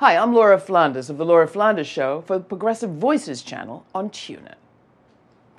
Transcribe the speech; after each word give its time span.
Hi, 0.00 0.16
I'm 0.16 0.32
Laura 0.32 0.60
Flanders 0.60 1.10
of 1.10 1.18
The 1.18 1.24
Laura 1.24 1.48
Flanders 1.48 1.88
Show 1.88 2.22
for 2.24 2.38
the 2.38 2.44
Progressive 2.44 2.90
Voices 2.90 3.42
channel 3.42 3.84
on 3.92 4.10
TuneIn. 4.10 4.54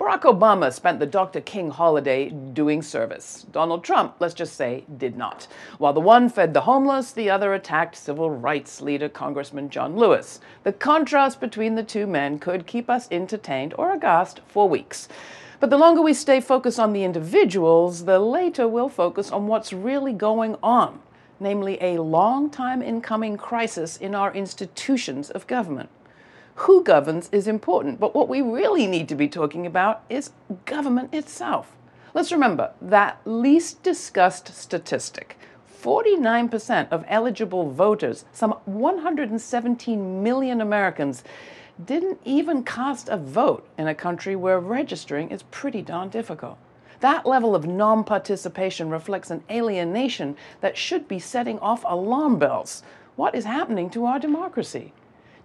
Barack 0.00 0.22
Obama 0.22 0.72
spent 0.72 0.98
the 0.98 1.04
Dr. 1.04 1.42
King 1.42 1.68
holiday 1.68 2.30
doing 2.30 2.80
service. 2.80 3.44
Donald 3.52 3.84
Trump, 3.84 4.14
let's 4.18 4.32
just 4.32 4.54
say, 4.54 4.84
did 4.96 5.14
not. 5.14 5.46
While 5.76 5.92
the 5.92 6.00
one 6.00 6.30
fed 6.30 6.54
the 6.54 6.62
homeless, 6.62 7.12
the 7.12 7.28
other 7.28 7.52
attacked 7.52 7.96
civil 7.96 8.30
rights 8.30 8.80
leader 8.80 9.10
Congressman 9.10 9.68
John 9.68 9.94
Lewis. 9.94 10.40
The 10.64 10.72
contrast 10.72 11.38
between 11.38 11.74
the 11.74 11.84
two 11.84 12.06
men 12.06 12.38
could 12.38 12.66
keep 12.66 12.88
us 12.88 13.08
entertained 13.10 13.74
or 13.76 13.92
aghast 13.92 14.40
for 14.48 14.66
weeks. 14.66 15.06
But 15.60 15.68
the 15.68 15.76
longer 15.76 16.00
we 16.00 16.14
stay 16.14 16.40
focused 16.40 16.80
on 16.80 16.94
the 16.94 17.04
individuals, 17.04 18.06
the 18.06 18.18
later 18.18 18.66
we'll 18.66 18.88
focus 18.88 19.30
on 19.30 19.48
what's 19.48 19.74
really 19.74 20.14
going 20.14 20.56
on, 20.62 21.00
namely 21.40 21.78
a 21.80 22.02
long 22.02 22.50
time 22.50 22.82
incoming 22.82 23.36
crisis 23.36 23.96
in 23.96 24.14
our 24.14 24.32
institutions 24.32 25.30
of 25.30 25.46
government. 25.46 25.88
Who 26.66 26.84
governs 26.84 27.30
is 27.32 27.48
important, 27.48 27.98
but 27.98 28.14
what 28.14 28.28
we 28.28 28.42
really 28.42 28.86
need 28.86 29.08
to 29.08 29.14
be 29.14 29.28
talking 29.28 29.66
about 29.66 30.04
is 30.10 30.30
government 30.66 31.14
itself. 31.14 31.74
Let's 32.12 32.32
remember 32.32 32.72
that 32.82 33.20
least 33.24 33.82
discussed 33.82 34.54
statistic 34.54 35.38
49% 35.82 36.88
of 36.90 37.04
eligible 37.08 37.70
voters, 37.70 38.26
some 38.32 38.52
117 38.66 40.22
million 40.22 40.60
Americans, 40.60 41.24
didn't 41.82 42.20
even 42.24 42.62
cast 42.62 43.08
a 43.08 43.16
vote 43.16 43.66
in 43.78 43.88
a 43.88 43.94
country 43.94 44.36
where 44.36 44.60
registering 44.60 45.30
is 45.30 45.42
pretty 45.44 45.80
darn 45.80 46.10
difficult. 46.10 46.58
That 47.00 47.24
level 47.24 47.54
of 47.54 47.66
non 47.66 48.04
participation 48.04 48.90
reflects 48.90 49.30
an 49.30 49.42
alienation 49.50 50.36
that 50.60 50.76
should 50.76 51.08
be 51.08 51.18
setting 51.18 51.58
off 51.60 51.82
alarm 51.86 52.38
bells. 52.38 52.82
What 53.16 53.34
is 53.34 53.46
happening 53.46 53.88
to 53.90 54.04
our 54.04 54.18
democracy? 54.18 54.92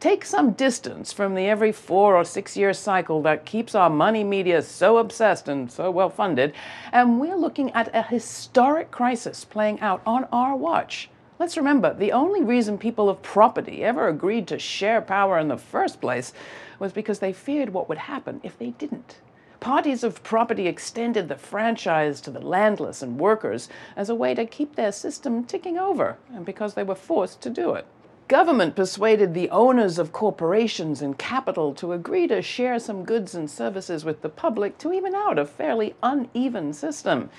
Take 0.00 0.24
some 0.24 0.50
distance 0.50 1.12
from 1.12 1.36
the 1.36 1.48
every 1.48 1.70
four 1.70 2.16
or 2.16 2.24
six 2.24 2.56
year 2.56 2.72
cycle 2.72 3.22
that 3.22 3.46
keeps 3.46 3.76
our 3.76 3.88
money 3.88 4.24
media 4.24 4.62
so 4.62 4.98
obsessed 4.98 5.48
and 5.48 5.70
so 5.70 5.92
well 5.92 6.10
funded, 6.10 6.52
and 6.92 7.20
we're 7.20 7.36
looking 7.36 7.70
at 7.70 7.94
a 7.94 8.02
historic 8.02 8.90
crisis 8.90 9.44
playing 9.44 9.80
out 9.80 10.02
on 10.04 10.24
our 10.32 10.56
watch. 10.56 11.08
Let's 11.38 11.56
remember 11.56 11.94
the 11.94 12.12
only 12.12 12.42
reason 12.42 12.78
people 12.78 13.08
of 13.08 13.22
property 13.22 13.84
ever 13.84 14.08
agreed 14.08 14.48
to 14.48 14.58
share 14.58 15.00
power 15.00 15.38
in 15.38 15.48
the 15.48 15.56
first 15.56 16.00
place 16.00 16.32
was 16.80 16.92
because 16.92 17.20
they 17.20 17.32
feared 17.32 17.70
what 17.72 17.88
would 17.88 17.98
happen 17.98 18.40
if 18.42 18.58
they 18.58 18.70
didn't. 18.70 19.20
Parties 19.64 20.04
of 20.04 20.22
property 20.22 20.66
extended 20.66 21.30
the 21.30 21.38
franchise 21.38 22.20
to 22.20 22.30
the 22.30 22.38
landless 22.38 23.00
and 23.00 23.18
workers 23.18 23.70
as 23.96 24.10
a 24.10 24.14
way 24.14 24.34
to 24.34 24.44
keep 24.44 24.76
their 24.76 24.92
system 24.92 25.42
ticking 25.42 25.78
over, 25.78 26.18
and 26.34 26.44
because 26.44 26.74
they 26.74 26.82
were 26.82 26.94
forced 26.94 27.40
to 27.40 27.48
do 27.48 27.72
it. 27.72 27.86
Government 28.28 28.76
persuaded 28.76 29.32
the 29.32 29.48
owners 29.48 29.98
of 29.98 30.12
corporations 30.12 31.00
and 31.00 31.16
capital 31.16 31.72
to 31.76 31.94
agree 31.94 32.26
to 32.26 32.42
share 32.42 32.78
some 32.78 33.06
goods 33.06 33.34
and 33.34 33.50
services 33.50 34.04
with 34.04 34.20
the 34.20 34.28
public 34.28 34.76
to 34.76 34.92
even 34.92 35.14
out 35.14 35.38
a 35.38 35.46
fairly 35.46 35.94
uneven 36.02 36.74
system. 36.74 37.30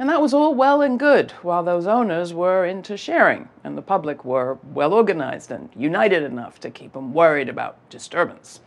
And 0.00 0.08
that 0.08 0.20
was 0.20 0.34
all 0.34 0.56
well 0.56 0.82
and 0.82 0.98
good 0.98 1.30
while 1.42 1.62
those 1.62 1.86
owners 1.86 2.34
were 2.34 2.64
into 2.66 2.96
sharing 2.96 3.50
and 3.62 3.78
the 3.78 3.82
public 3.82 4.24
were 4.24 4.58
well 4.64 4.92
organized 4.92 5.52
and 5.52 5.68
united 5.76 6.24
enough 6.24 6.58
to 6.58 6.70
keep 6.70 6.94
them 6.94 7.14
worried 7.14 7.48
about 7.48 7.76
disturbance. 7.88 8.58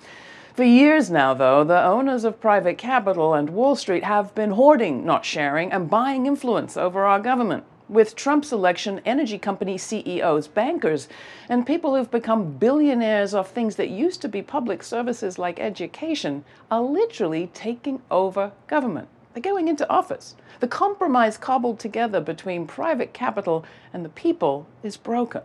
For 0.53 0.65
years 0.65 1.09
now, 1.09 1.33
though, 1.33 1.63
the 1.63 1.81
owners 1.81 2.25
of 2.25 2.41
private 2.41 2.77
capital 2.77 3.33
and 3.33 3.51
Wall 3.51 3.77
Street 3.77 4.03
have 4.03 4.35
been 4.35 4.51
hoarding, 4.51 5.05
not 5.05 5.23
sharing, 5.23 5.71
and 5.71 5.89
buying 5.89 6.25
influence 6.25 6.75
over 6.75 7.05
our 7.05 7.21
government. 7.21 7.63
With 7.87 8.17
Trump's 8.17 8.51
election, 8.51 8.99
energy 9.05 9.37
company 9.37 9.77
CEOs, 9.77 10.49
bankers, 10.49 11.07
and 11.47 11.65
people 11.65 11.95
who've 11.95 12.11
become 12.11 12.57
billionaires 12.57 13.33
off 13.33 13.51
things 13.51 13.77
that 13.77 13.89
used 13.89 14.21
to 14.23 14.27
be 14.27 14.41
public 14.41 14.83
services 14.83 15.39
like 15.39 15.57
education 15.57 16.43
are 16.69 16.81
literally 16.81 17.49
taking 17.53 18.01
over 18.11 18.51
government. 18.67 19.07
They're 19.33 19.41
going 19.41 19.69
into 19.69 19.89
office. 19.89 20.35
The 20.59 20.67
compromise 20.67 21.37
cobbled 21.37 21.79
together 21.79 22.19
between 22.19 22.67
private 22.67 23.13
capital 23.13 23.63
and 23.93 24.03
the 24.03 24.09
people 24.09 24.67
is 24.83 24.97
broken. 24.97 25.43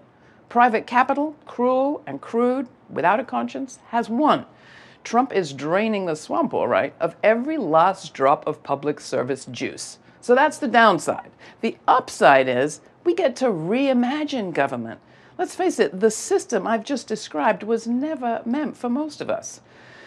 Private 0.48 0.84
capital, 0.88 1.36
cruel 1.46 2.02
and 2.08 2.20
crude, 2.20 2.66
without 2.90 3.20
a 3.20 3.24
conscience, 3.24 3.78
has 3.90 4.10
won. 4.10 4.46
Trump 5.06 5.32
is 5.32 5.52
draining 5.52 6.06
the 6.06 6.16
swamp, 6.16 6.52
all 6.52 6.66
right, 6.66 6.92
of 6.98 7.14
every 7.22 7.56
last 7.56 8.12
drop 8.12 8.44
of 8.44 8.64
public 8.64 8.98
service 8.98 9.44
juice. 9.44 9.98
So 10.20 10.34
that's 10.34 10.58
the 10.58 10.66
downside. 10.66 11.30
The 11.60 11.76
upside 11.86 12.48
is 12.48 12.80
we 13.04 13.14
get 13.14 13.36
to 13.36 13.44
reimagine 13.44 14.52
government. 14.52 14.98
Let's 15.38 15.54
face 15.54 15.78
it, 15.78 16.00
the 16.00 16.10
system 16.10 16.66
I've 16.66 16.82
just 16.82 17.06
described 17.06 17.62
was 17.62 17.86
never 17.86 18.42
meant 18.44 18.76
for 18.76 18.90
most 18.90 19.20
of 19.20 19.30
us. 19.30 19.60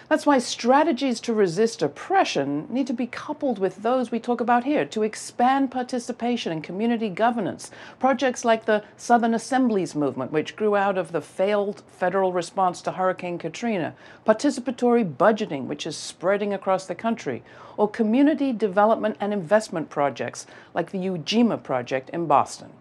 That's 0.09 0.25
why 0.25 0.40
strategies 0.40 1.20
to 1.20 1.36
resist 1.36 1.84
oppression 1.84 2.66
need 2.68 2.88
to 2.88 2.94
be 2.94 3.06
coupled 3.06 3.59
with 3.59 3.84
those 3.84 4.09
we 4.09 4.20
talk 4.20 4.42
about 4.42 4.64
here 4.64 4.84
to 4.84 5.03
expand 5.03 5.70
participation 5.70 6.52
in 6.52 6.64
community 6.64 7.09
governance. 7.09 7.70
Projects 8.00 8.44
like 8.44 8.66
the 8.66 8.84
Southern 8.97 9.36
Assemblies 9.36 9.94
movement, 9.94 10.31
which 10.31 10.56
grew 10.56 10.75
out 10.75 10.97
of 10.97 11.12
the 11.12 11.22
failed 11.22 11.84
federal 11.92 12.34
response 12.34 12.81
to 12.81 12.94
Hurricane 12.94 13.38
Katrina, 13.38 13.94
participatory 14.25 15.06
budgeting, 15.16 15.68
which 15.68 15.86
is 15.86 15.96
spreading 15.96 16.56
across 16.56 16.88
the 16.88 16.96
country, 16.96 17.44
or 17.78 17.88
community 17.88 18.52
development 18.52 19.16
and 19.20 19.31
investment 19.31 19.91
projects 19.91 20.47
like 20.74 20.90
the 20.90 20.97
Ujima 20.97 21.62
project 21.62 22.09
in 22.09 22.26
Boston. 22.26 22.72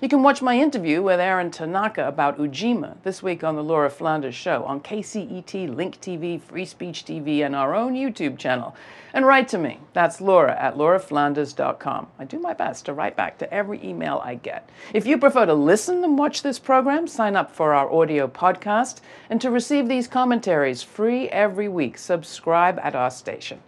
You 0.00 0.08
can 0.08 0.22
watch 0.22 0.42
my 0.42 0.58
interview 0.58 1.02
with 1.02 1.20
Aaron 1.20 1.50
Tanaka 1.50 2.06
about 2.06 2.38
Ujima 2.38 2.96
this 3.02 3.22
week 3.22 3.42
on 3.42 3.56
the 3.56 3.64
Laura 3.64 3.88
Flanders 3.88 4.34
Show 4.34 4.64
on 4.64 4.80
KCET, 4.80 5.74
Link 5.74 6.00
TV, 6.00 6.40
Free 6.40 6.64
Speech 6.64 7.04
TV, 7.04 7.44
and 7.44 7.54
our 7.54 7.74
own 7.74 7.94
YouTube 7.94 8.38
channel. 8.38 8.76
And 9.14 9.26
write 9.26 9.48
to 9.48 9.58
me. 9.58 9.80
That's 9.94 10.20
Laura 10.20 10.54
at 10.60 10.76
lauraflanders.com. 10.76 12.08
I 12.18 12.24
do 12.24 12.38
my 12.38 12.52
best 12.52 12.84
to 12.86 12.92
write 12.92 13.16
back 13.16 13.38
to 13.38 13.52
every 13.52 13.82
email 13.82 14.20
I 14.22 14.34
get. 14.34 14.68
If 14.92 15.06
you 15.06 15.16
prefer 15.18 15.46
to 15.46 15.54
listen 15.54 16.04
and 16.04 16.18
watch 16.18 16.42
this 16.42 16.58
program, 16.58 17.06
sign 17.06 17.36
up 17.36 17.50
for 17.50 17.72
our 17.72 17.90
audio 17.90 18.28
podcast. 18.28 19.00
And 19.30 19.40
to 19.40 19.50
receive 19.50 19.88
these 19.88 20.08
commentaries 20.08 20.82
free 20.82 21.28
every 21.30 21.68
week, 21.68 21.96
subscribe 21.96 22.78
at 22.80 22.94
our 22.94 23.10
station. 23.10 23.60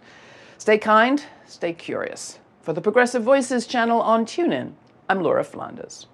Stay 0.59 0.77
kind, 0.77 1.23
stay 1.47 1.73
curious. 1.73 2.39
For 2.61 2.73
the 2.73 2.81
Progressive 2.81 3.23
Voices 3.23 3.65
channel 3.65 4.01
on 4.01 4.25
TuneIn, 4.25 4.73
I'm 5.11 5.23
Laura 5.23 5.43
Flanders. 5.43 6.05